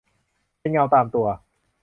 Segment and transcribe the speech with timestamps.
[0.59, 1.27] เป็นเงาตามตัว